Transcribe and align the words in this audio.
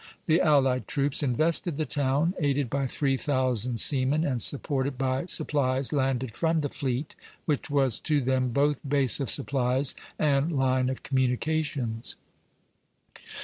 The 0.25 0.41
allied 0.41 0.87
troops 0.87 1.21
invested 1.21 1.77
the 1.77 1.85
town, 1.85 2.33
aided 2.39 2.71
by 2.71 2.87
three 2.87 3.17
thousand 3.17 3.79
seamen 3.79 4.25
and 4.25 4.41
supported 4.41 4.97
by 4.97 5.27
supplies 5.27 5.93
landed 5.93 6.31
from 6.35 6.61
the 6.61 6.69
fleet, 6.69 7.13
which 7.45 7.69
was 7.69 7.99
to 7.99 8.19
them 8.19 8.49
both 8.49 8.81
base 8.81 9.19
of 9.19 9.29
supplies 9.29 9.93
and 10.17 10.51
line 10.51 10.89
of 10.89 11.03
communications. 11.03 12.15